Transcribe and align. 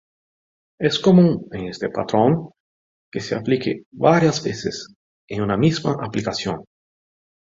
Es 0.79 0.97
común, 0.97 1.47
en 1.51 1.67
este 1.67 1.89
patrón, 1.89 2.49
que 3.11 3.19
se 3.19 3.35
aplique 3.35 3.83
varias 3.91 4.43
veces, 4.43 4.95
en 5.27 5.43
una 5.43 5.57
misma 5.57 5.95
aplicación. 6.03 6.65